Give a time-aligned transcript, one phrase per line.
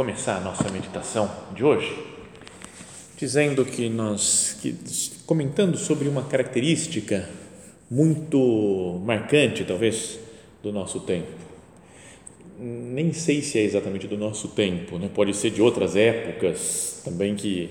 [0.00, 1.94] começar a nossa meditação de hoje
[3.18, 4.74] dizendo que nós, que,
[5.26, 7.28] comentando sobre uma característica
[7.90, 10.18] muito marcante, talvez,
[10.62, 11.28] do nosso tempo.
[12.58, 15.10] Nem sei se é exatamente do nosso tempo, né?
[15.14, 17.68] pode ser de outras épocas também que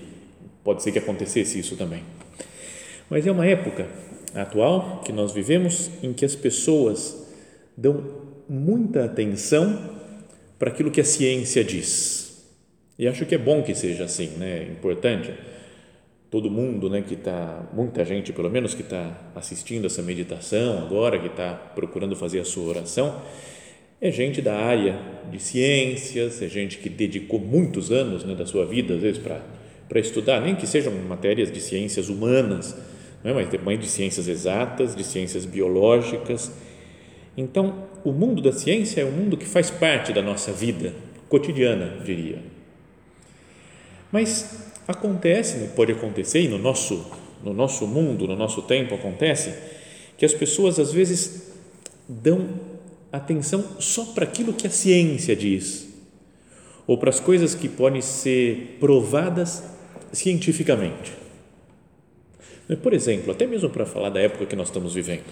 [0.64, 2.04] pode ser que acontecesse isso também.
[3.10, 3.88] Mas é uma época
[4.36, 7.28] atual que nós vivemos em que as pessoas
[7.76, 8.04] dão
[8.48, 9.98] muita atenção
[10.60, 12.46] para aquilo que a ciência diz.
[13.00, 14.68] E acho que é bom que seja assim, né?
[14.68, 15.34] É importante.
[16.30, 21.18] Todo mundo, né, que está, muita gente pelo menos que está assistindo essa meditação agora,
[21.18, 23.20] que está procurando fazer a sua oração,
[24.00, 25.00] é gente da área
[25.32, 29.42] de ciências, é gente que dedicou muitos anos né, da sua vida, às vezes, para,
[29.88, 32.78] para estudar, nem que sejam matérias de ciências humanas,
[33.24, 33.34] não é?
[33.34, 36.52] mas também de ciências exatas, de ciências biológicas.
[37.40, 40.94] Então, o mundo da ciência é um mundo que faz parte da nossa vida
[41.30, 42.44] cotidiana, diria.
[44.12, 47.10] Mas acontece, pode acontecer, e no nosso,
[47.42, 49.54] no nosso mundo, no nosso tempo acontece,
[50.18, 51.54] que as pessoas às vezes
[52.10, 52.50] dão
[53.10, 55.88] atenção só para aquilo que a ciência diz,
[56.86, 59.64] ou para as coisas que podem ser provadas
[60.12, 61.14] cientificamente.
[62.84, 65.24] Por exemplo, até mesmo para falar da época que nós estamos vivendo,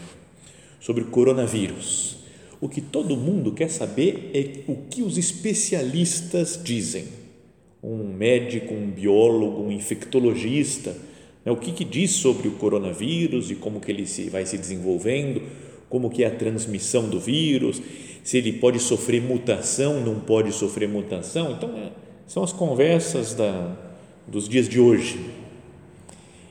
[0.79, 2.17] sobre o coronavírus
[2.59, 7.05] o que todo mundo quer saber é o que os especialistas dizem.
[7.83, 10.95] Um médico, um biólogo, um infectologista,
[11.45, 14.57] né, o que, que diz sobre o coronavírus e como que ele se, vai se
[14.57, 15.43] desenvolvendo,
[15.87, 17.81] como que é a transmissão do vírus,
[18.23, 21.51] se ele pode sofrer mutação, não pode sofrer mutação.
[21.51, 21.91] Então, é,
[22.25, 23.77] são as conversas da,
[24.27, 25.19] dos dias de hoje.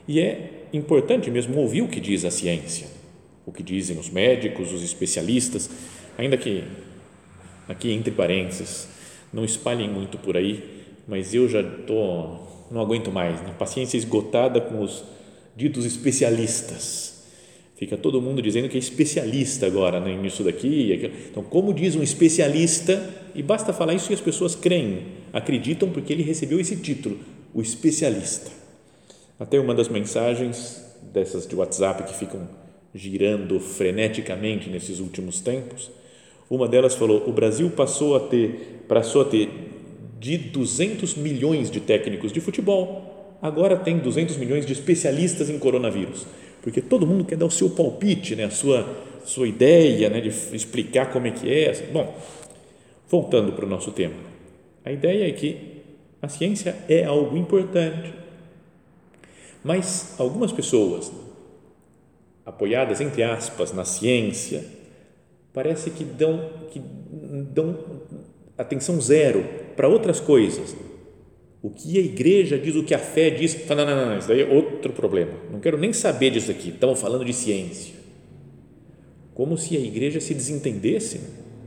[0.06, 2.86] E é importante mesmo ouvir o que diz a ciência,
[3.46, 5.70] o que dizem os médicos, os especialistas,
[6.18, 6.64] Ainda que,
[7.68, 8.88] aqui entre parênteses,
[9.32, 12.38] não espalhem muito por aí, mas eu já tô,
[12.70, 13.54] não aguento mais, né?
[13.58, 15.04] paciência esgotada com os
[15.54, 17.14] ditos especialistas.
[17.76, 21.10] Fica todo mundo dizendo que é especialista agora né, nisso daqui.
[21.30, 26.10] Então, como diz um especialista, e basta falar isso e as pessoas creem, acreditam porque
[26.10, 27.18] ele recebeu esse título,
[27.52, 28.50] o especialista.
[29.38, 30.82] Até uma das mensagens
[31.12, 32.48] dessas de WhatsApp que ficam
[32.96, 35.90] girando freneticamente nesses últimos tempos,
[36.48, 39.50] uma delas falou: o Brasil passou a ter, passou a ter
[40.18, 46.26] de 200 milhões de técnicos de futebol, agora tem 200 milhões de especialistas em coronavírus,
[46.62, 48.86] porque todo mundo quer dar o seu palpite, né, a sua,
[49.24, 51.72] sua ideia né, de explicar como é que é.
[51.92, 52.16] Bom,
[53.08, 54.14] voltando para o nosso tema,
[54.84, 55.76] a ideia é que
[56.22, 58.12] a ciência é algo importante,
[59.62, 61.12] mas algumas pessoas,
[62.46, 64.64] apoiadas entre aspas na ciência,
[65.52, 66.80] parece que dão, que
[67.52, 67.76] dão
[68.56, 70.76] atenção zero para outras coisas.
[71.60, 74.28] O que a igreja diz, o que a fé diz, fala, não, não, não, isso
[74.28, 75.32] daí é outro problema.
[75.50, 76.68] Não quero nem saber disso aqui.
[76.68, 77.94] Estamos falando de ciência.
[79.34, 81.20] Como se a igreja se desentendesse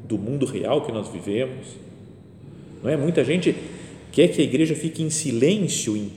[0.06, 1.68] do mundo real que nós vivemos.
[2.82, 2.96] Não é?
[2.96, 3.54] Muita gente
[4.12, 6.12] quer que a igreja fique em silêncio em,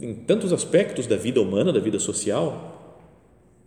[0.00, 2.77] em tantos aspectos da vida humana, da vida social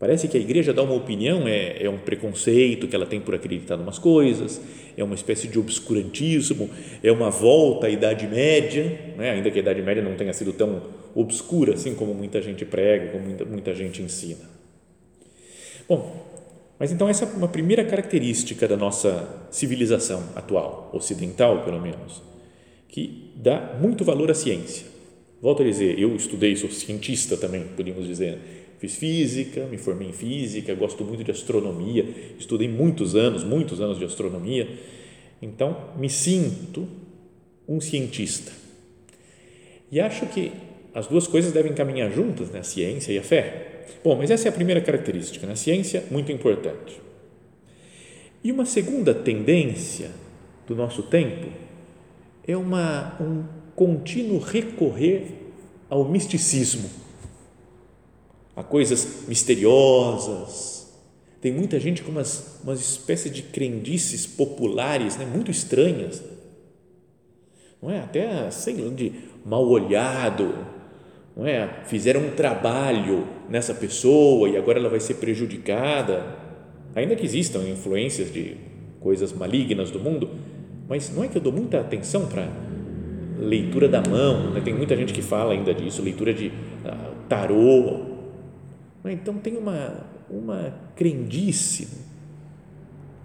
[0.02, 3.36] Parece que a igreja dá uma opinião, é, é um preconceito que ela tem por
[3.36, 4.60] acreditar em umas coisas,
[4.98, 6.72] é uma espécie de obscurantismo,
[7.04, 9.30] é uma volta à Idade Média, né?
[9.30, 10.82] ainda que a Idade Média não tenha sido tão
[11.14, 14.50] obscura assim como muita gente prega, como muita, muita gente ensina.
[15.88, 16.26] Bom,
[16.80, 22.24] mas então essa é uma primeira característica da nossa civilização atual, ocidental pelo menos,
[22.88, 24.88] que dá muito valor à ciência.
[25.40, 30.12] Volto a dizer, eu estudei, sou cientista também, podemos dizer, Fiz física, me formei em
[30.12, 32.04] física, gosto muito de astronomia,
[32.40, 34.68] estudei muitos anos, muitos anos de astronomia.
[35.40, 36.88] Então, me sinto
[37.68, 38.52] um cientista.
[39.92, 40.52] E acho que
[40.96, 42.62] as duas coisas devem caminhar juntas, né?
[42.62, 43.86] a ciência e a fé.
[44.04, 45.54] Bom, mas essa é a primeira característica, né?
[45.54, 47.00] a ciência muito importante.
[48.44, 50.10] E uma segunda tendência
[50.68, 51.50] do nosso tempo
[52.48, 53.44] é uma, um
[53.76, 55.28] contínuo recorrer
[55.88, 56.90] ao misticismo,
[58.56, 60.92] a coisas misteriosas.
[61.42, 65.26] Tem muita gente com umas, umas espécies de crendices populares né?
[65.26, 66.24] muito estranhas.
[67.82, 68.00] Não é?
[68.00, 69.12] Até, sei lá, de
[69.44, 70.54] mal olhado,
[71.36, 71.82] não é?
[71.86, 76.38] Fizeram um trabalho nessa pessoa e agora ela vai ser prejudicada.
[76.94, 78.58] Ainda que existam influências de
[79.00, 80.30] coisas malignas do mundo,
[80.88, 82.48] mas não é que eu dou muita atenção para
[83.40, 84.62] leitura da mão, né?
[84.62, 88.11] tem muita gente que fala ainda disso, leitura de uh, tarô.
[89.06, 91.88] Então tem uma, uma crendice,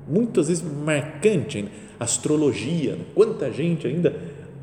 [0.08, 1.66] muitas vezes marcante,
[1.98, 2.98] astrologia.
[3.14, 4.14] Quanta gente ainda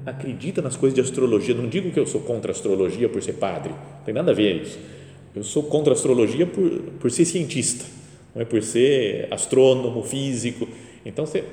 [0.05, 1.53] acredita nas coisas de astrologia.
[1.53, 4.35] Não digo que eu sou contra a astrologia por ser padre, não tem nada a
[4.35, 4.79] ver isso.
[5.35, 6.69] Eu sou contra a astrologia por,
[6.99, 7.85] por ser cientista,
[8.35, 10.67] não é por ser astrônomo, físico.
[11.05, 11.43] Então, você,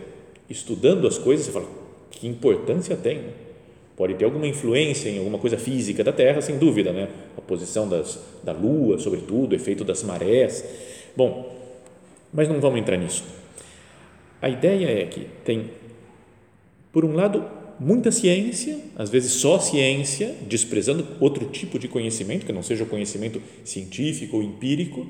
[0.49, 1.69] estudando as coisas, você fala,
[2.11, 3.23] que importância tem?
[4.01, 7.07] Pode ter alguma influência em alguma coisa física da Terra, sem dúvida, né?
[7.37, 10.65] A posição das, da Lua, sobretudo, o efeito das marés.
[11.15, 11.55] Bom,
[12.33, 13.23] mas não vamos entrar nisso.
[14.41, 15.73] A ideia é que tem,
[16.91, 17.45] por um lado,
[17.79, 22.87] muita ciência, às vezes só ciência, desprezando outro tipo de conhecimento, que não seja o
[22.87, 25.07] conhecimento científico ou empírico,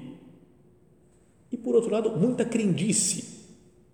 [1.52, 3.38] e por outro lado, muita crendice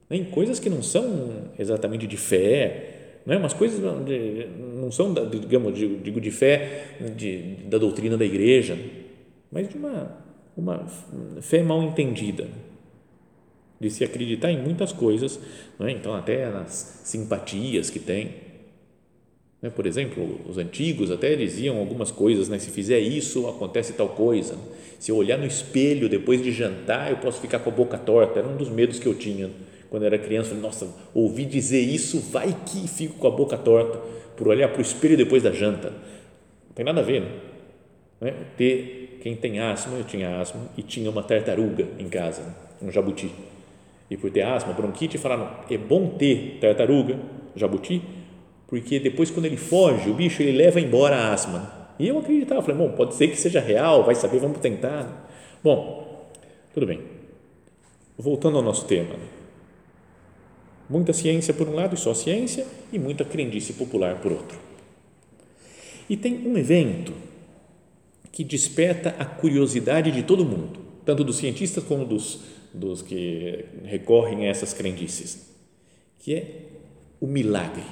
[0.08, 2.95] né, em coisas que não são exatamente de fé,
[3.26, 3.37] não é?
[3.37, 8.78] umas coisas não são, digamos, digo de fé de, da doutrina da igreja,
[9.50, 10.17] mas de uma,
[10.56, 10.87] uma
[11.40, 12.46] fé mal entendida
[13.81, 15.40] de se acreditar em muitas coisas,
[15.81, 15.90] é?
[15.90, 18.46] então até nas simpatias que tem,
[19.61, 19.70] né?
[19.70, 22.58] Por exemplo, os antigos até diziam algumas coisas, né?
[22.58, 24.56] se fizer isso, acontece tal coisa.
[24.99, 28.38] Se eu olhar no espelho depois de jantar, eu posso ficar com a boca torta.
[28.38, 29.50] Era um dos medos que eu tinha
[29.91, 30.50] quando eu era criança.
[30.50, 33.99] Falei, nossa, ouvi dizer isso, vai que fico com a boca torta
[34.37, 35.91] por olhar para o espelho depois da janta.
[35.91, 37.23] Não tem nada a ver,
[38.21, 38.35] né?
[38.56, 42.43] Ter, quem tem asma, eu tinha asma e tinha uma tartaruga em casa,
[42.83, 43.31] um jabuti.
[44.11, 47.19] E por ter asma, bronquite, falaram, é bom ter tartaruga,
[47.56, 48.03] jabuti,
[48.69, 51.87] porque depois quando ele foge, o bicho ele leva embora a asma.
[51.99, 55.29] E eu acreditava, falei, bom, pode ser que seja real, vai saber, vamos tentar.
[55.65, 56.29] Bom,
[56.75, 57.00] tudo bem.
[58.19, 59.15] Voltando ao nosso tema.
[60.88, 64.59] Muita ciência por um lado, e só ciência, e muita crendice popular por outro.
[66.09, 67.12] E tem um evento
[68.31, 72.41] que desperta a curiosidade de todo mundo, tanto dos cientistas como dos,
[72.73, 75.47] dos que recorrem a essas crendices,
[76.19, 76.61] que é
[77.21, 77.82] o milagre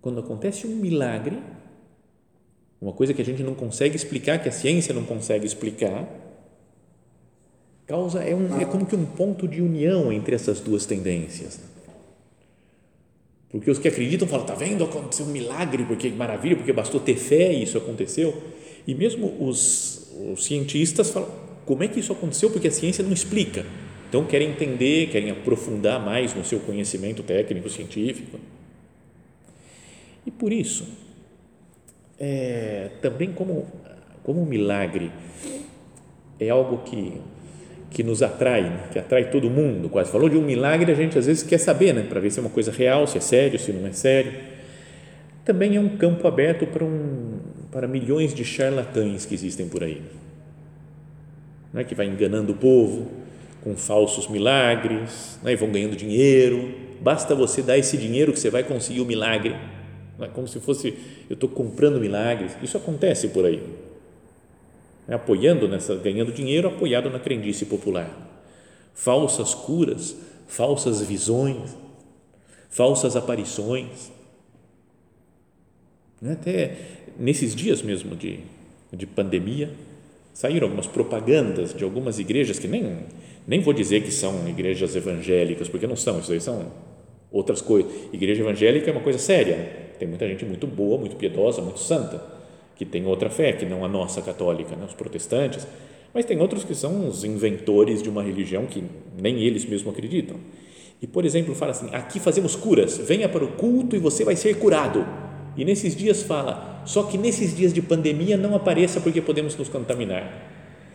[0.00, 1.38] quando acontece um milagre,
[2.80, 6.08] uma coisa que a gente não consegue explicar, que a ciência não consegue explicar,
[7.90, 11.58] causa é, um, é como que um ponto de união entre essas duas tendências.
[13.50, 17.16] Porque os que acreditam falam, tá vendo, aconteceu um milagre, porque maravilha, porque bastou ter
[17.16, 18.40] fé e isso aconteceu.
[18.86, 21.28] E mesmo os, os cientistas falam,
[21.66, 22.48] como é que isso aconteceu?
[22.50, 23.66] Porque a ciência não explica.
[24.08, 28.38] Então querem entender, querem aprofundar mais no seu conhecimento técnico científico.
[30.24, 30.86] E por isso,
[32.20, 33.66] é, também como,
[34.22, 35.10] como um milagre
[36.38, 37.20] é algo que,
[37.90, 38.80] que nos atrai, né?
[38.92, 40.10] que atrai todo mundo, quase.
[40.10, 42.06] Falou de um milagre, a gente às vezes quer saber, né?
[42.08, 44.32] para ver se é uma coisa real, se é sério, se não é sério.
[45.44, 47.38] Também é um campo aberto para, um,
[47.72, 50.00] para milhões de charlatães que existem por aí,
[51.72, 51.82] né?
[51.84, 53.10] que vai enganando o povo
[53.62, 55.52] com falsos milagres, né?
[55.52, 56.72] e vão ganhando dinheiro.
[57.00, 59.56] Basta você dar esse dinheiro que você vai conseguir o milagre
[60.24, 60.94] é como se fosse
[61.28, 62.56] eu estou comprando milagres.
[62.62, 63.62] Isso acontece por aí,
[65.10, 68.08] é, apoiando nessa, ganhando dinheiro apoiado na crendice popular,
[68.94, 71.76] falsas curas, falsas visões,
[72.70, 74.12] falsas aparições.
[76.22, 76.76] Né, até
[77.18, 78.38] nesses dias mesmo de,
[78.92, 79.70] de pandemia,
[80.32, 82.98] saíram algumas propagandas de algumas igrejas que nem,
[83.48, 86.70] nem vou dizer que são igrejas evangélicas, porque não são, isso aí são
[87.32, 87.90] outras coisas.
[88.12, 89.64] Igreja evangélica é uma coisa séria, né?
[89.98, 92.39] tem muita gente muito boa, muito piedosa, muito santa,
[92.80, 94.86] que tem outra fé, que não a nossa católica, né?
[94.86, 95.66] os protestantes,
[96.14, 98.82] mas tem outros que são os inventores de uma religião que
[99.20, 100.38] nem eles mesmos acreditam.
[101.02, 104.34] E, por exemplo, fala assim: aqui fazemos curas, venha para o culto e você vai
[104.34, 105.06] ser curado.
[105.58, 109.68] E nesses dias fala, só que nesses dias de pandemia não apareça porque podemos nos
[109.68, 110.48] contaminar.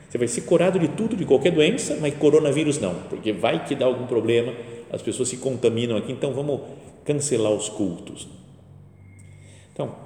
[0.10, 3.76] Você vai ser curado de tudo, de qualquer doença, mas coronavírus não, porque vai que
[3.76, 4.56] dá algum problema,
[4.92, 6.62] as pessoas se contaminam aqui, então vamos
[7.04, 8.28] cancelar os cultos.
[9.72, 10.05] Então,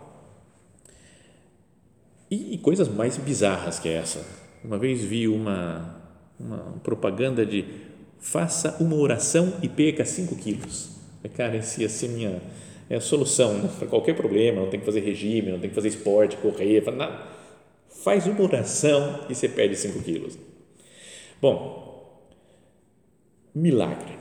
[2.29, 4.25] E, e coisas mais bizarras que essa.
[4.63, 6.01] Uma vez vi uma,
[6.39, 7.65] uma propaganda de
[8.19, 10.89] faça uma oração e perca 5 quilos.
[11.35, 12.41] Cara, esse ia ser minha
[12.89, 13.69] é a solução né?
[13.77, 14.61] para qualquer problema.
[14.61, 17.27] Não tem que fazer regime, não tem que fazer esporte, correr, nada.
[18.03, 20.37] Faz uma oração e você perde 5 quilos.
[21.41, 22.19] Bom,
[23.53, 24.17] milagre.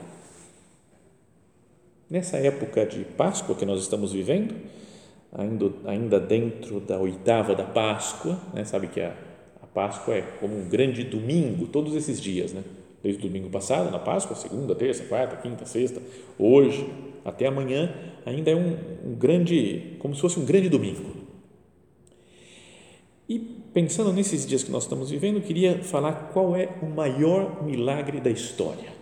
[2.09, 4.55] Nessa época de Páscoa que nós estamos vivendo,
[5.31, 8.63] ainda, ainda dentro da oitava da Páscoa, né?
[8.63, 9.13] sabe que a,
[9.61, 12.63] a Páscoa é como um grande domingo, todos esses dias, né?
[13.01, 16.01] desde o domingo passado, na Páscoa, segunda, terça, quarta, quinta, sexta,
[16.37, 16.87] hoje,
[17.23, 17.93] até amanhã,
[18.25, 21.19] ainda é um, um grande, como se fosse um grande domingo.
[23.27, 27.63] E pensando nesses dias que nós estamos vivendo, eu queria falar qual é o maior
[27.63, 28.97] milagre da história.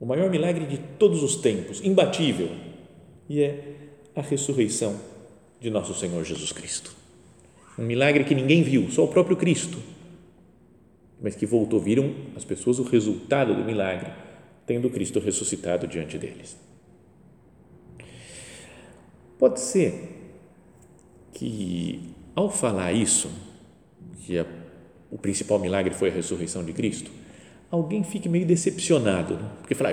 [0.00, 2.48] O maior milagre de todos os tempos, imbatível,
[3.28, 3.72] e é
[4.14, 4.98] a ressurreição
[5.60, 6.94] de nosso Senhor Jesus Cristo.
[7.78, 9.78] Um milagre que ninguém viu, só o próprio Cristo,
[11.20, 14.10] mas que voltou, viram as pessoas o resultado do milagre,
[14.66, 16.56] tendo Cristo ressuscitado diante deles.
[19.38, 20.08] Pode ser
[21.32, 22.00] que,
[22.34, 23.30] ao falar isso,
[24.24, 24.46] que a,
[25.10, 27.10] o principal milagre foi a ressurreição de Cristo,
[27.70, 29.50] alguém fique meio decepcionado, né?
[29.58, 29.90] porque fala,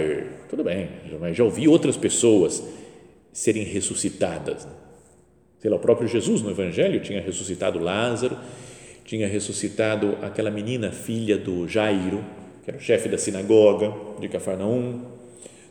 [0.50, 2.62] tudo bem, mas já ouvi outras pessoas
[3.32, 4.68] serem ressuscitadas.
[5.60, 8.38] Sei lá, o próprio Jesus no Evangelho tinha ressuscitado Lázaro,
[9.04, 12.24] tinha ressuscitado aquela menina, filha do Jairo,
[12.64, 15.02] que era o chefe da sinagoga de Cafarnaum,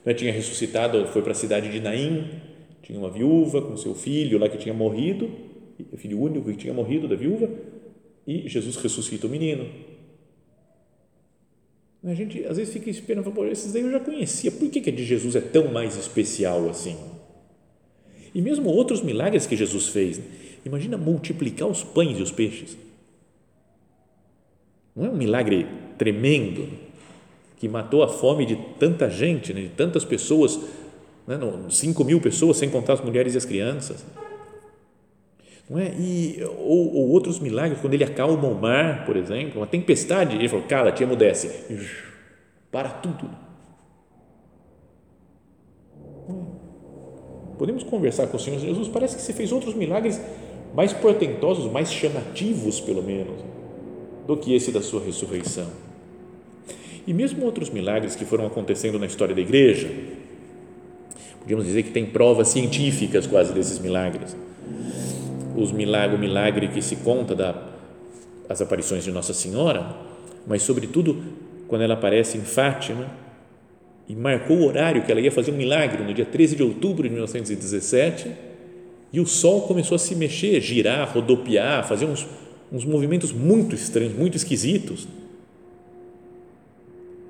[0.05, 0.13] né?
[0.13, 2.29] tinha ressuscitado, foi para a cidade de Naim,
[2.83, 5.31] tinha uma viúva com seu filho lá que tinha morrido,
[5.97, 7.49] filho único que tinha morrido da viúva,
[8.27, 9.67] e Jesus ressuscita o menino.
[12.05, 14.93] A gente às vezes fica esperando, esses daí eu já conhecia, por que, que a
[14.93, 16.97] de Jesus é tão mais especial assim?
[18.35, 20.21] E mesmo outros milagres que Jesus fez,
[20.65, 22.77] imagina multiplicar os pães e os peixes.
[24.95, 25.67] Não é um milagre
[25.97, 26.69] tremendo
[27.57, 30.61] que matou a fome de tanta gente, né, de tantas pessoas,
[31.27, 31.39] né,
[31.71, 34.05] 5 mil pessoas, sem contar as mulheres e as crianças.
[35.69, 35.93] Não é?
[35.99, 40.49] E, ou, ou, outros milagres, quando ele acalma o mar, por exemplo, uma tempestade, ele
[40.49, 41.67] falou, cala, te emudece,
[42.71, 43.29] para tudo
[47.59, 50.21] Podemos conversar com o Senhor Jesus, parece que você fez outros milagres
[50.75, 53.35] mais portentosos, mais chamativos, pelo menos,
[54.27, 55.67] do que esse da sua ressurreição.
[57.05, 59.91] E mesmo outros milagres que foram acontecendo na história da igreja,
[61.41, 64.37] podemos dizer que tem provas científicas quase desses milagres.
[65.57, 69.97] Os milagre, o milagre que se conta das aparições de Nossa Senhora,
[70.47, 71.21] mas sobretudo
[71.67, 73.07] quando ela aparece em Fátima
[74.09, 77.03] e marcou o horário que ela ia fazer um milagre no dia 13 de outubro
[77.03, 78.33] de 1917
[79.13, 82.27] e o sol começou a se mexer, girar, rodopiar, fazer uns,
[82.73, 85.07] uns movimentos muito estranhos, muito esquisitos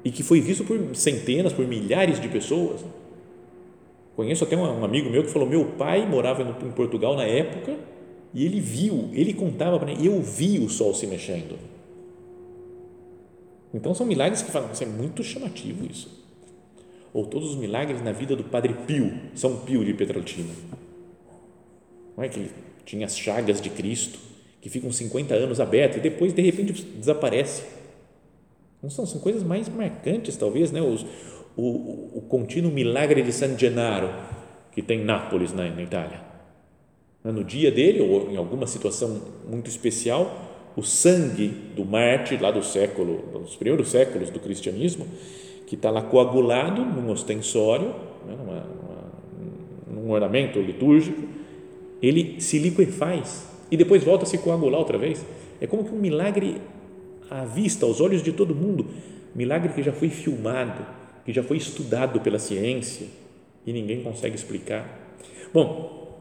[0.04, 2.84] e que foi visto por centenas, por milhares de pessoas.
[4.14, 7.76] Conheço até um amigo meu que falou: meu pai morava em Portugal na época
[8.32, 11.58] e ele viu, ele contava para mim, eu vi o sol se mexendo.
[13.74, 16.17] Então são milagres que falam, isso é muito chamativo isso
[17.12, 20.52] ou todos os milagres na vida do Padre Pio, São Pio de Petraltina.
[22.16, 22.50] Não é que ele
[22.84, 24.18] tinha as chagas de Cristo
[24.60, 27.64] que ficam 50 anos abertas e depois de repente desaparece.
[28.82, 30.80] Não são, são coisas mais marcantes talvez, né?
[30.80, 31.04] Os,
[31.56, 34.08] o, o contínuo milagre de San Gennaro
[34.72, 36.20] que tem em Nápoles, na, na Itália.
[37.24, 42.62] No dia dele ou em alguma situação muito especial, o sangue do mártir lá do
[42.62, 45.04] século, dos primeiros séculos do cristianismo,
[45.68, 47.88] que está lá coagulado num ostensório,
[48.26, 51.22] né, numa, numa, num ornamento litúrgico,
[52.00, 55.26] ele se liquefaz e depois volta a se coagular outra vez.
[55.60, 56.58] É como que um milagre
[57.28, 58.86] à vista, aos olhos de todo mundo,
[59.34, 60.86] milagre que já foi filmado,
[61.22, 63.06] que já foi estudado pela ciência
[63.66, 65.18] e ninguém consegue explicar.
[65.52, 66.18] Bom,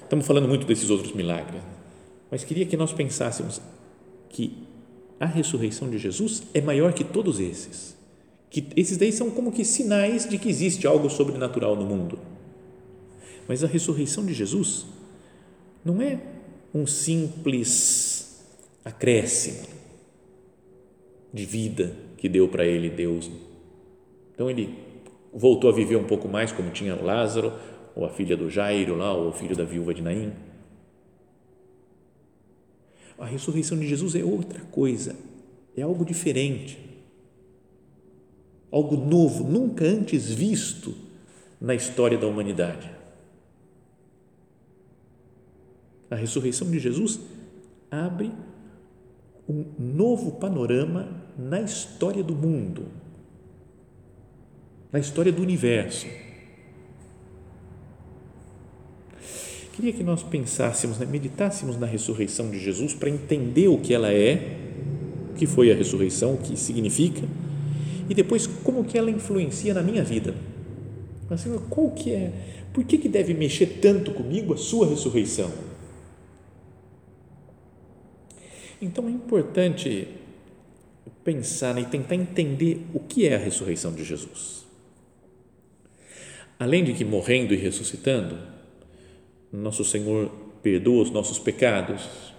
[0.00, 1.60] estamos falando muito desses outros milagres,
[2.30, 3.60] mas queria que nós pensássemos
[4.28, 4.62] que
[5.18, 7.98] a ressurreição de Jesus é maior que todos esses
[8.50, 12.18] que esses daí são como que sinais de que existe algo sobrenatural no mundo.
[13.46, 14.86] Mas a ressurreição de Jesus
[15.84, 16.20] não é
[16.74, 18.44] um simples
[18.84, 19.68] acréscimo
[21.32, 23.30] de vida que deu para ele Deus.
[24.34, 24.76] Então ele
[25.32, 27.52] voltou a viver um pouco mais como tinha Lázaro,
[27.94, 30.32] ou a filha do Jairo lá, ou o filho da viúva de Naim.
[33.16, 35.14] A ressurreição de Jesus é outra coisa,
[35.76, 36.89] é algo diferente
[38.70, 40.94] algo novo, nunca antes visto
[41.60, 43.00] na história da humanidade.
[46.10, 47.20] a ressurreição de Jesus
[47.90, 48.32] abre
[49.48, 51.08] um novo panorama
[51.38, 52.86] na história do mundo,
[54.92, 56.06] na história do universo.
[59.72, 64.12] Queria que nós pensássemos, né, meditássemos na ressurreição de Jesus para entender o que ela
[64.12, 64.58] é,
[65.30, 67.26] o que foi a ressurreição, o que significa
[68.10, 70.34] e depois como que ela influencia na minha vida.
[71.30, 72.32] Assim, qual que é?
[72.72, 75.50] Por que, que deve mexer tanto comigo a sua ressurreição?
[78.82, 80.08] Então é importante
[81.22, 84.66] pensar e tentar entender o que é a ressurreição de Jesus.
[86.58, 88.36] Além de que morrendo e ressuscitando,
[89.52, 90.30] nosso Senhor
[90.62, 92.29] perdoa os nossos pecados.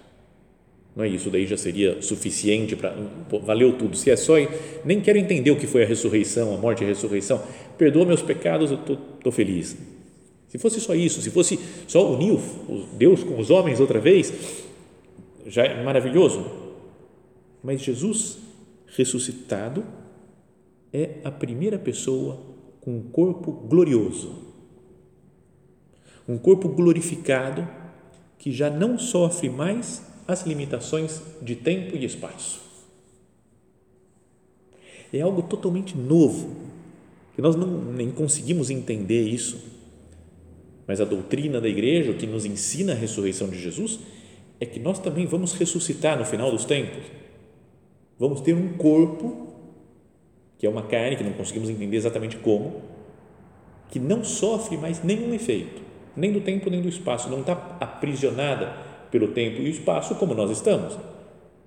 [0.94, 2.94] Não é isso daí já seria suficiente para
[3.42, 3.96] valeu tudo.
[3.96, 4.34] Se é só
[4.84, 7.42] nem quero entender o que foi a ressurreição, a morte e a ressurreição.
[7.78, 9.76] Perdoa meus pecados, eu estou feliz.
[10.48, 11.58] Se fosse só isso, se fosse
[11.88, 12.38] só unir
[12.92, 14.32] Deus com os homens outra vez,
[15.46, 16.44] já é maravilhoso.
[17.62, 18.38] Mas Jesus
[18.94, 19.84] ressuscitado
[20.92, 22.38] é a primeira pessoa
[22.82, 24.34] com um corpo glorioso,
[26.28, 27.66] um corpo glorificado
[28.38, 32.60] que já não sofre mais as limitações de tempo e espaço.
[35.12, 36.56] É algo totalmente novo,
[37.34, 39.62] que nós não, nem conseguimos entender isso,
[40.86, 44.00] mas a doutrina da igreja, o que nos ensina a ressurreição de Jesus,
[44.58, 47.04] é que nós também vamos ressuscitar no final dos tempos.
[48.18, 49.54] Vamos ter um corpo,
[50.58, 52.82] que é uma carne, que não conseguimos entender exatamente como,
[53.90, 55.82] que não sofre mais nenhum efeito,
[56.16, 60.34] nem do tempo nem do espaço, não está aprisionada pelo tempo e o espaço como
[60.34, 60.98] nós estamos.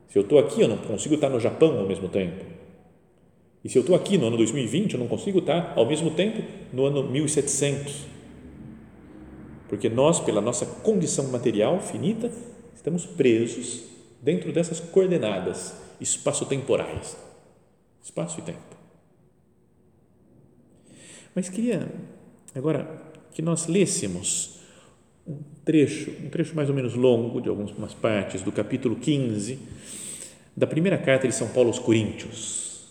[0.09, 2.43] Se eu estou aqui, eu não consigo estar no Japão ao mesmo tempo.
[3.63, 6.43] E se eu estou aqui no ano 2020, eu não consigo estar ao mesmo tempo
[6.73, 8.05] no ano 1700.
[9.69, 12.29] Porque nós, pela nossa condição material finita,
[12.85, 13.83] Estamos presos
[14.21, 17.17] dentro dessas coordenadas espaço-temporais,
[18.03, 18.77] espaço e tempo.
[21.33, 21.91] Mas queria
[22.53, 24.59] agora que nós lêssemos
[25.25, 29.57] um trecho, um trecho mais ou menos longo de algumas partes do capítulo 15
[30.55, 32.85] da primeira carta de São Paulo aos Coríntios,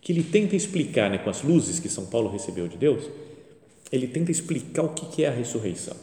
[0.00, 3.04] que ele tenta explicar, né, com as luzes que São Paulo recebeu de Deus,
[3.92, 5.96] ele tenta explicar o que é a ressurreição.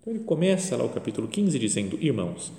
[0.00, 2.52] Então ele começa lá o capítulo 15 dizendo: Irmãos,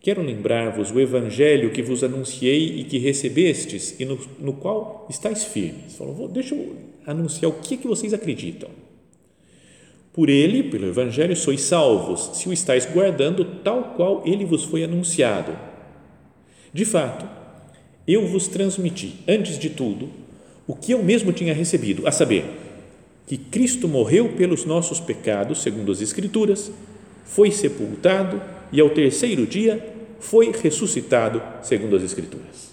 [0.00, 5.44] quero lembrar-vos o evangelho que vos anunciei e que recebestes e no, no qual estáis
[5.44, 5.96] firmes.
[5.96, 6.76] Falou, deixa eu
[7.06, 8.68] anunciar o que, que vocês acreditam.
[10.14, 14.84] Por ele, pelo evangelho, sois salvos, se o estáis guardando tal qual ele vos foi
[14.84, 15.58] anunciado.
[16.72, 17.28] De fato,
[18.06, 20.08] eu vos transmiti, antes de tudo,
[20.68, 22.44] o que eu mesmo tinha recebido, a saber,
[23.26, 26.70] que Cristo morreu pelos nossos pecados, segundo as Escrituras,
[27.24, 29.84] foi sepultado e ao terceiro dia
[30.20, 32.72] foi ressuscitado, segundo as Escrituras.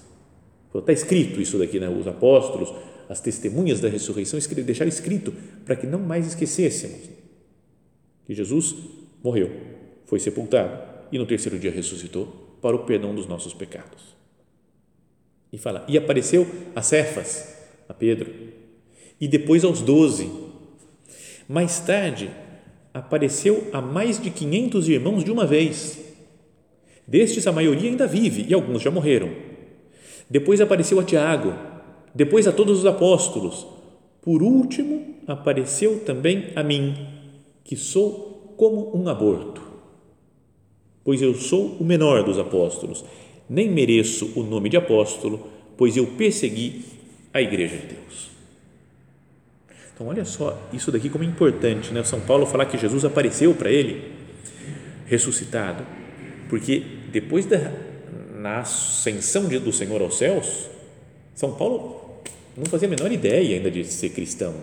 [0.76, 1.90] Está escrito isso daqui, né?
[1.90, 2.72] os apóstolos,
[3.10, 5.34] as testemunhas da ressurreição, deixaram escrito
[5.66, 7.21] para que não mais esquecêssemos
[8.32, 8.74] que Jesus
[9.22, 9.52] morreu,
[10.06, 14.16] foi sepultado e no terceiro dia ressuscitou para o perdão dos nossos pecados.
[15.52, 17.58] E fala, e apareceu a Cefas,
[17.90, 18.32] a Pedro,
[19.20, 20.32] e depois aos doze.
[21.46, 22.32] Mais tarde,
[22.94, 26.00] apareceu a mais de 500 irmãos de uma vez.
[27.06, 29.30] Destes, a maioria ainda vive e alguns já morreram.
[30.30, 31.54] Depois apareceu a Tiago,
[32.16, 33.68] depois a todos os apóstolos.
[34.22, 37.20] Por último, apareceu também a mim,
[37.64, 39.62] que sou como um aborto,
[41.04, 43.04] pois eu sou o menor dos apóstolos,
[43.50, 45.48] nem mereço o nome de apóstolo,
[45.78, 46.86] pois eu persegui
[47.34, 48.32] a igreja de Deus.
[49.94, 52.04] Então, olha só isso daqui como é importante, né?
[52.04, 54.12] São Paulo falar que Jesus apareceu para ele
[55.06, 55.86] ressuscitado,
[56.50, 57.72] porque depois da
[58.42, 60.68] na ascensão do Senhor aos céus,
[61.36, 62.22] São Paulo
[62.58, 64.56] não fazia a menor ideia ainda de ser cristão.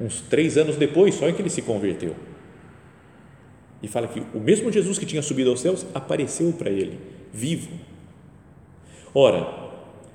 [0.00, 2.14] Uns três anos depois, só é que ele se converteu.
[3.82, 6.98] E fala que o mesmo Jesus que tinha subido aos céus apareceu para ele,
[7.32, 7.70] vivo.
[9.14, 9.46] Ora,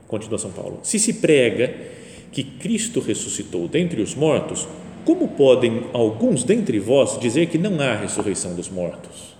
[0.07, 1.73] continua São Paulo, se se prega
[2.31, 4.67] que Cristo ressuscitou dentre os mortos,
[5.05, 9.35] como podem alguns dentre vós dizer que não há ressurreição dos mortos?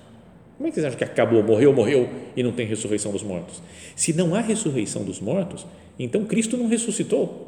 [0.58, 3.62] Como é que vocês acham que acabou, morreu, morreu e não tem ressurreição dos mortos?
[3.96, 5.66] Se não há ressurreição dos mortos,
[6.00, 7.45] então Cristo não ressuscitou.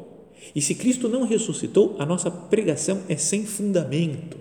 [0.54, 4.36] E se Cristo não ressuscitou, a nossa pregação é sem fundamento.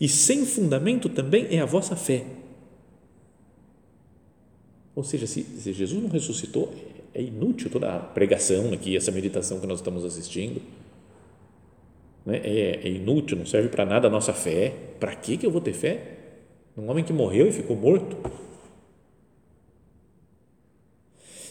[0.00, 2.24] E sem fundamento também é a vossa fé.
[4.94, 6.74] Ou seja, se, se Jesus não ressuscitou,
[7.14, 10.60] é inútil toda a pregação aqui, essa meditação que nós estamos assistindo.
[12.24, 12.40] Né?
[12.42, 14.74] É, é inútil, não serve para nada a nossa fé.
[14.98, 16.16] Para que, eu vou ter fé?
[16.76, 18.16] Um homem que morreu e ficou morto.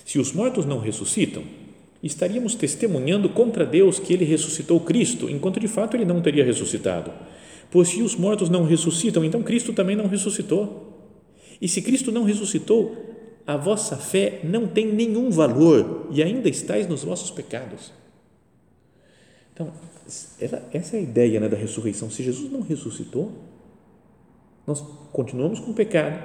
[0.06, 1.44] Se os mortos não ressuscitam,
[2.08, 7.12] estaríamos testemunhando contra Deus que ele ressuscitou Cristo, enquanto de fato ele não teria ressuscitado.
[7.72, 10.94] Pois se os mortos não ressuscitam, então Cristo também não ressuscitou.
[11.60, 12.96] E se Cristo não ressuscitou,
[13.48, 17.92] a vossa fé não tem nenhum valor e ainda estáis nos vossos pecados.
[19.54, 19.72] Então,
[20.72, 22.10] essa é a ideia né, da ressurreição.
[22.10, 23.32] Se Jesus não ressuscitou,
[24.68, 26.20] nós continuamos com o pecado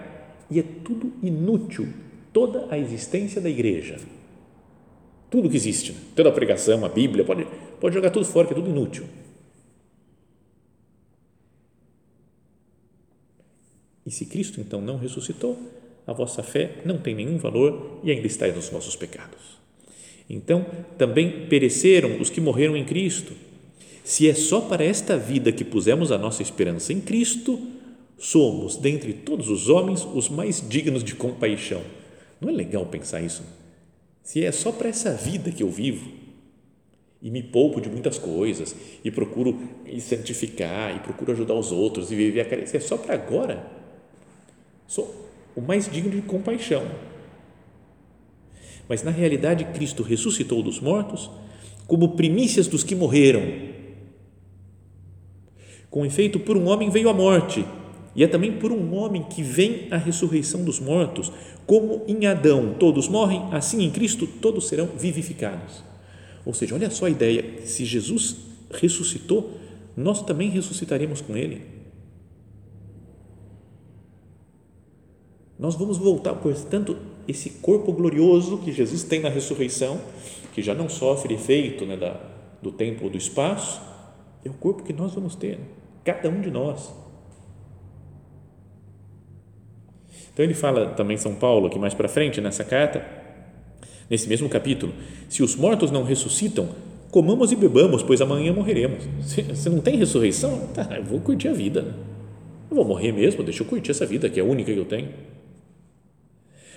[0.51, 1.89] e é tudo inútil
[2.33, 3.99] toda a existência da igreja.
[5.31, 7.47] Tudo que existe, toda a pregação, a Bíblia, pode,
[7.81, 9.05] pode jogar tudo fora, que é tudo inútil.
[14.05, 15.57] E se Cristo então não ressuscitou,
[16.07, 19.61] a vossa fé não tem nenhum valor e ainda está nos vossos pecados.
[20.29, 20.67] Então,
[20.99, 23.33] também pereceram os que morreram em Cristo.
[24.03, 27.61] Se é só para esta vida que pusemos a nossa esperança em Cristo,
[28.19, 31.83] somos, dentre todos os homens, os mais dignos de compaixão
[32.41, 33.43] não é legal pensar isso?
[34.31, 36.09] Se é só para essa vida que eu vivo
[37.21, 42.13] e me poupo de muitas coisas e procuro me santificar e procuro ajudar os outros
[42.13, 43.69] e viver a caridade, se é só para agora,
[44.87, 46.87] sou o mais digno de compaixão.
[48.89, 51.29] Mas na realidade, Cristo ressuscitou dos mortos
[51.89, 53.43] como primícias dos que morreram.
[55.91, 57.67] Com efeito, por um homem veio a morte
[58.15, 61.31] e é também por um homem que vem a ressurreição dos mortos,
[61.67, 65.85] como em Adão todos morrem, assim em Cristo todos serão vivificados.
[66.45, 68.37] Ou seja, olha só a ideia: se Jesus
[68.71, 69.53] ressuscitou,
[69.97, 71.63] nós também ressuscitaremos com Ele.
[75.59, 76.97] Nós vamos voltar, portanto,
[77.29, 80.01] esse corpo glorioso que Jesus tem na ressurreição,
[80.55, 82.19] que já não sofre efeito né, da,
[82.63, 83.81] do tempo ou do espaço,
[84.43, 85.61] é o corpo que nós vamos ter,
[86.03, 86.91] cada um de nós.
[90.41, 93.05] Então ele fala também São Paulo aqui mais para frente nessa carta,
[94.09, 94.91] nesse mesmo capítulo,
[95.29, 96.71] se os mortos não ressuscitam,
[97.11, 99.07] comamos e bebamos, pois amanhã morreremos.
[99.21, 101.95] Se, se não tem ressurreição, tá, eu vou curtir a vida.
[102.71, 104.87] Eu vou morrer mesmo, deixa eu curtir essa vida que é a única que eu
[104.87, 105.11] tenho.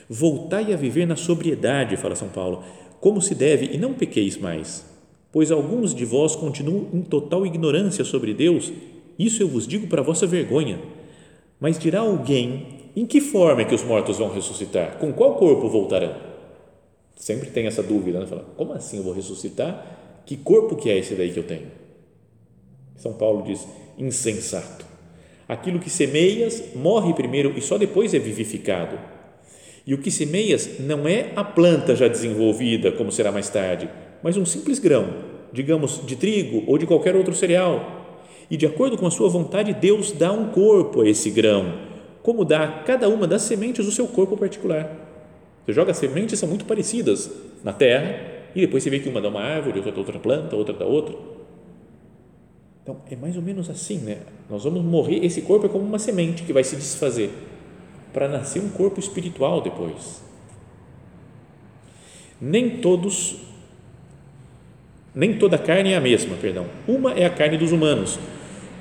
[0.10, 2.66] Voltai a viver na sobriedade, fala São Paulo,
[3.00, 4.86] como se deve, e não pequeis mais,
[5.32, 8.74] pois alguns de vós continuam em total ignorância sobre Deus.
[9.18, 10.80] Isso eu vos digo para vossa vergonha.
[11.62, 14.98] Mas dirá alguém em que forma é que os mortos vão ressuscitar?
[14.98, 16.16] Com qual corpo voltarão?
[17.16, 18.28] Sempre tem essa dúvida, né?
[18.28, 20.22] Fala, como assim eu vou ressuscitar?
[20.26, 21.68] Que corpo que é esse daí que eu tenho?
[22.96, 24.86] São Paulo diz, insensato.
[25.48, 28.98] Aquilo que semeias morre primeiro e só depois é vivificado.
[29.86, 33.90] E o que semeias não é a planta já desenvolvida, como será mais tarde,
[34.22, 35.14] mas um simples grão,
[35.52, 38.22] digamos, de trigo ou de qualquer outro cereal.
[38.50, 41.93] E de acordo com a sua vontade, Deus dá um corpo a esse grão
[42.24, 44.90] como dá a cada uma das sementes o seu corpo particular.
[45.66, 47.30] Você joga sementes são muito parecidas
[47.64, 48.20] na terra
[48.56, 50.86] e depois você vê que uma dá uma árvore, outra dá outra planta, outra dá
[50.86, 51.16] outra.
[52.82, 54.20] Então é mais ou menos assim, né?
[54.50, 57.30] Nós vamos morrer, esse corpo é como uma semente que vai se desfazer
[58.12, 60.24] para nascer um corpo espiritual depois.
[62.40, 63.38] Nem todos
[65.16, 66.66] nem toda carne é a mesma, perdão.
[66.88, 68.18] Uma é a carne dos humanos,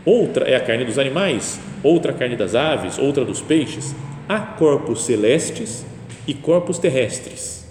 [0.04, 3.94] outra é a carne dos animais, outra a carne das aves, outra dos peixes.
[4.28, 5.84] Há corpos celestes
[6.26, 7.66] e corpos terrestres.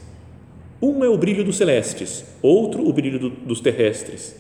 [0.81, 4.35] Um é o brilho dos celestes, outro o brilho do, dos terrestres.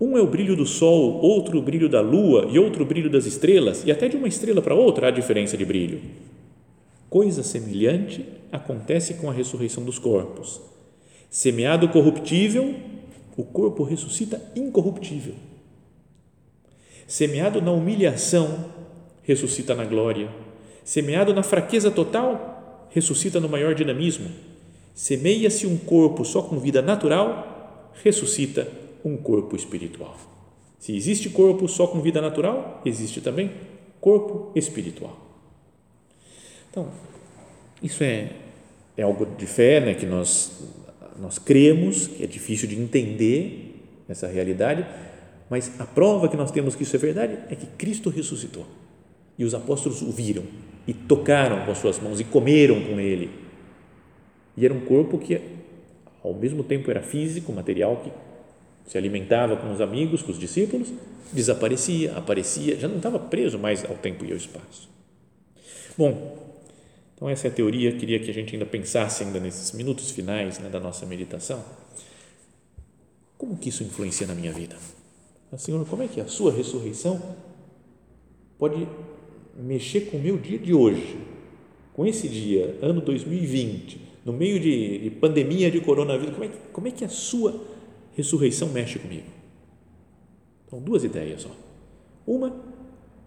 [0.00, 3.08] Um é o brilho do sol, outro o brilho da lua e outro o brilho
[3.08, 6.00] das estrelas, e até de uma estrela para outra há diferença de brilho.
[7.08, 10.60] Coisa semelhante acontece com a ressurreição dos corpos.
[11.30, 12.74] Semeado corruptível,
[13.36, 15.34] o corpo ressuscita incorruptível
[17.12, 18.64] Semeado na humilhação,
[19.22, 20.30] ressuscita na glória.
[20.82, 24.30] Semeado na fraqueza total, ressuscita no maior dinamismo.
[24.94, 28.66] Semeia-se um corpo só com vida natural, ressuscita
[29.04, 30.16] um corpo espiritual.
[30.78, 33.50] Se existe corpo só com vida natural, existe também
[34.00, 35.14] corpo espiritual.
[36.70, 36.88] Então,
[37.82, 38.30] isso é,
[38.96, 40.62] é algo de fé né, que nós,
[41.20, 44.86] nós cremos, que é difícil de entender essa realidade,
[45.52, 48.66] mas a prova que nós temos que isso é verdade é que Cristo ressuscitou.
[49.36, 50.44] E os apóstolos o viram
[50.86, 53.30] e tocaram com as suas mãos e comeram com ele.
[54.56, 55.38] E era um corpo que
[56.24, 58.10] ao mesmo tempo era físico, material que
[58.90, 60.90] se alimentava com os amigos, com os discípulos,
[61.34, 64.88] desaparecia, aparecia, já não estava preso mais ao tempo e ao espaço.
[65.98, 66.34] Bom,
[67.14, 70.58] então essa é a teoria, queria que a gente ainda pensasse ainda nesses minutos finais
[70.58, 71.62] né, da nossa meditação.
[73.36, 74.78] Como que isso influencia na minha vida?
[75.58, 77.20] Senhor, como é que a sua ressurreição
[78.58, 78.88] pode
[79.54, 81.18] mexer com o meu dia de hoje,
[81.92, 86.58] com esse dia, ano 2020, no meio de, de pandemia de coronavírus, como é, que,
[86.72, 87.60] como é que a sua
[88.14, 89.26] ressurreição mexe comigo?
[90.66, 91.46] Então, duas ideias.
[92.26, 92.54] Uma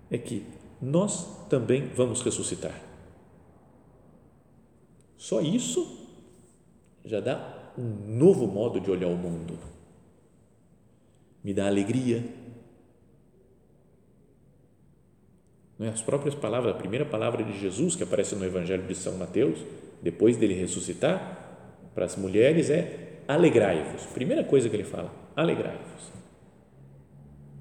[0.10, 0.44] é que
[0.82, 2.82] nós também vamos ressuscitar.
[5.18, 6.08] Só isso
[7.04, 9.75] já dá um novo modo de olhar o mundo.
[11.46, 12.24] Me dá alegria.
[15.80, 15.90] É?
[15.90, 19.60] As próprias palavras, a primeira palavra de Jesus que aparece no Evangelho de São Mateus,
[20.02, 24.08] depois dele ressuscitar, para as mulheres é alegrai-vos.
[24.08, 26.12] Primeira coisa que ele fala, alegrai-vos.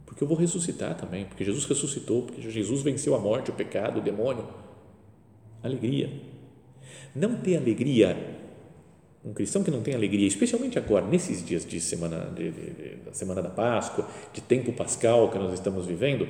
[0.06, 3.98] Porque eu vou ressuscitar também, porque Jesus ressuscitou, porque Jesus venceu a morte, o pecado,
[3.98, 4.48] o demônio.
[5.62, 6.10] Alegria.
[7.14, 8.16] Não ter alegria
[9.24, 12.96] um cristão que não tem alegria, especialmente agora, nesses dias de semana, de, de, de,
[13.06, 16.28] da semana da Páscoa, de tempo pascal que nós estamos vivendo,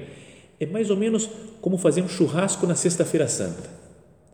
[0.61, 1.29] é mais ou menos
[1.61, 3.69] como fazer um churrasco na Sexta-feira Santa.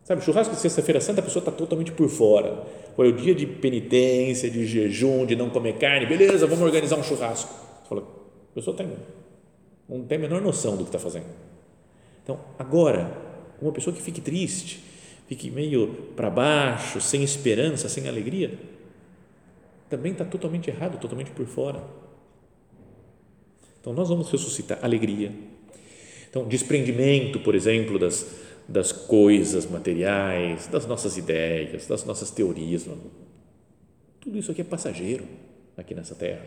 [0.04, 2.66] Sabe, churrasco de Sexta-feira Santa, a pessoa está totalmente por fora.
[2.96, 7.02] Foi o dia de penitência, de jejum, de não comer carne, beleza, vamos organizar um
[7.02, 7.54] churrasco.
[7.88, 8.90] Fala, a pessoa tem,
[9.88, 11.26] não tem a menor noção do que está fazendo.
[12.22, 13.16] Então, agora,
[13.62, 14.89] uma pessoa que fique triste,
[15.30, 18.58] fique meio para baixo, sem esperança, sem alegria,
[19.88, 21.84] também está totalmente errado, totalmente por fora.
[23.80, 25.32] Então, nós vamos ressuscitar alegria.
[26.28, 28.26] Então, desprendimento, por exemplo, das,
[28.66, 32.88] das coisas materiais, das nossas ideias, das nossas teorias.
[34.20, 35.28] Tudo isso aqui é passageiro
[35.76, 36.44] aqui nessa terra.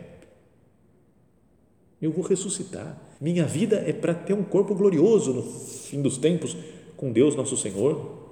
[2.02, 3.00] Eu vou ressuscitar.
[3.18, 6.54] Minha vida é para ter um corpo glorioso no fim dos tempos
[6.98, 8.23] com Deus, nosso Senhor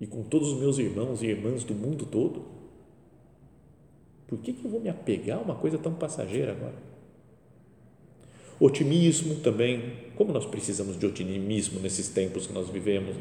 [0.00, 2.44] e com todos os meus irmãos e irmãs do mundo todo?
[4.26, 6.74] Por que, que eu vou me apegar a uma coisa tão passageira agora?
[8.58, 9.92] Otimismo também.
[10.16, 13.16] Como nós precisamos de otimismo nesses tempos que nós vivemos?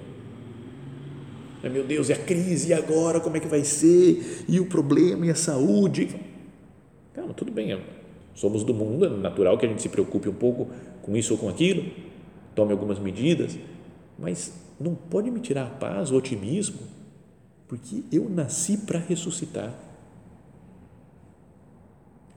[1.63, 3.19] Meu Deus, e a crise, agora?
[3.19, 4.43] Como é que vai ser?
[4.49, 6.09] E o problema, e a saúde?
[7.13, 7.79] Calma, tudo bem,
[8.36, 10.69] somos do mundo, é natural que a gente se preocupe um pouco
[11.01, 11.86] com isso ou com aquilo,
[12.55, 13.57] tome algumas medidas,
[14.17, 16.79] mas não pode me tirar a paz, o otimismo,
[17.67, 19.73] porque eu nasci para ressuscitar.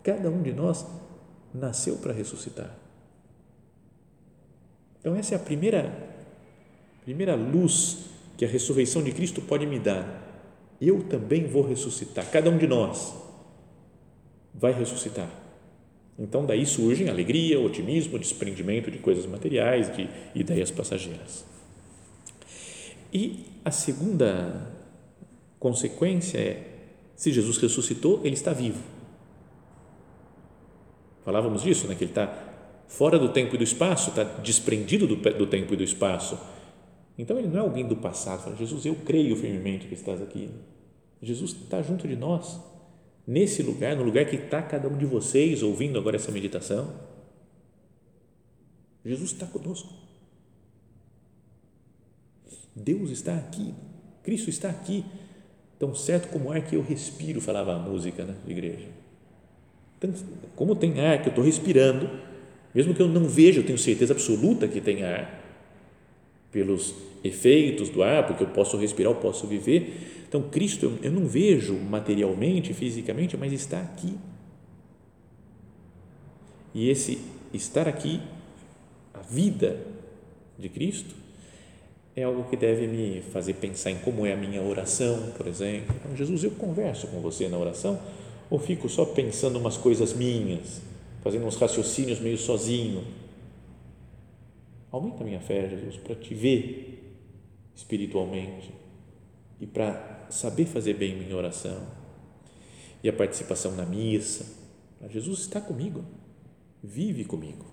[0.03, 0.87] Cada um de nós
[1.53, 2.75] nasceu para ressuscitar.
[5.01, 6.15] Então essa é a primeira
[7.05, 10.25] primeira luz que a ressurreição de Cristo pode me dar.
[10.81, 12.29] Eu também vou ressuscitar.
[12.31, 13.15] Cada um de nós
[14.53, 15.31] vai ressuscitar.
[16.19, 21.45] Então daí surgem alegria, otimismo, desprendimento de coisas materiais, de ideias passageiras.
[23.17, 24.75] E a segunda
[25.59, 28.83] consequência é: se Jesus ressuscitou, ele está vivo.
[31.25, 31.95] Falávamos disso, né?
[31.95, 35.77] que ele está fora do tempo e do espaço, está desprendido do, do tempo e
[35.79, 36.39] do espaço.
[37.17, 38.43] Então ele não é alguém do passado.
[38.43, 40.51] Fala, Jesus, eu creio firmemente que estás aqui.
[41.23, 42.61] Jesus está junto de nós,
[43.27, 46.93] nesse lugar, no lugar que está cada um de vocês ouvindo agora essa meditação.
[49.03, 50.06] Jesus está conosco.
[52.77, 53.73] Deus está aqui,
[54.23, 55.03] Cristo está aqui,
[55.79, 58.89] tão certo como o ar que eu respiro, falava a música né, de igreja.
[59.97, 60.13] Então,
[60.55, 62.11] como tem ar que eu estou respirando,
[62.75, 65.43] mesmo que eu não veja, eu tenho certeza absoluta que tem ar,
[66.53, 70.25] pelos efeitos do ar, porque eu posso respirar, eu posso viver.
[70.29, 74.15] Então, Cristo, eu não vejo materialmente, fisicamente, mas está aqui.
[76.75, 77.19] E esse
[77.55, 78.21] estar aqui,
[79.15, 79.87] a vida
[80.59, 81.15] de Cristo,
[82.17, 85.95] é algo que deve me fazer pensar em como é a minha oração, por exemplo.
[86.01, 88.01] Então, Jesus, eu converso com você na oração
[88.49, 90.81] ou fico só pensando umas coisas minhas,
[91.23, 93.05] fazendo uns raciocínios meio sozinho?
[94.91, 97.21] Aumenta a minha fé, Jesus, para te ver
[97.75, 98.73] espiritualmente
[99.61, 101.87] e para saber fazer bem minha oração.
[103.03, 104.65] E a participação na missa.
[105.11, 106.03] Jesus está comigo,
[106.83, 107.67] vive comigo.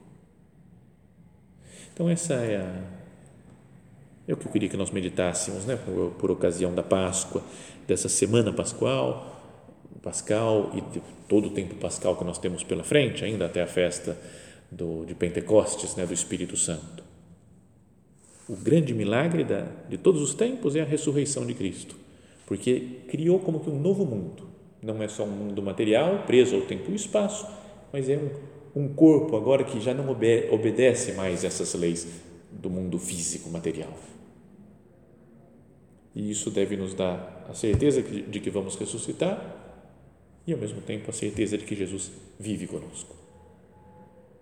[1.93, 3.02] Então, essa é a
[4.27, 7.43] é o que eu queria que nós meditássemos, né, por, por ocasião da Páscoa,
[7.87, 9.41] dessa semana pascual,
[10.01, 13.67] pascal e de todo o tempo pascal que nós temos pela frente, ainda até a
[13.67, 14.17] festa
[14.71, 17.03] do, de Pentecostes, né, do Espírito Santo.
[18.47, 21.95] O grande milagre da, de todos os tempos é a ressurreição de Cristo,
[22.45, 24.47] porque criou como que um novo mundo.
[24.81, 27.47] Não é só um mundo material, preso ao tempo e espaço,
[27.91, 32.97] mas é um, um corpo agora que já não obedece mais essas leis do mundo
[32.97, 33.93] físico, material.
[36.15, 39.57] E isso deve nos dar a certeza de que vamos ressuscitar
[40.45, 43.15] e, ao mesmo tempo, a certeza de que Jesus vive conosco.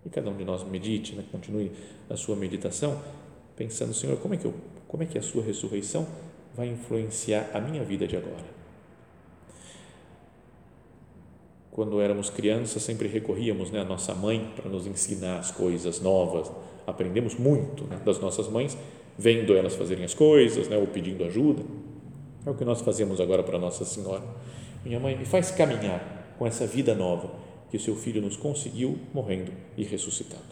[0.05, 1.23] E cada um de nós medite, né?
[1.31, 1.71] continue
[2.09, 3.01] a sua meditação
[3.55, 4.53] pensando, Senhor, como é que eu,
[4.87, 6.07] como é que a sua ressurreição
[6.55, 8.60] vai influenciar a minha vida de agora?
[11.71, 16.51] Quando éramos crianças, sempre recorríamos né, à nossa mãe para nos ensinar as coisas novas.
[16.85, 18.77] Aprendemos muito né, das nossas mães,
[19.17, 21.63] vendo elas fazerem as coisas né, ou pedindo ajuda.
[22.45, 24.23] É o que nós fazemos agora para Nossa Senhora.
[24.83, 27.31] Minha mãe, me faz caminhar com essa vida nova
[27.69, 30.51] que o seu filho nos conseguiu morrendo e ressuscitando.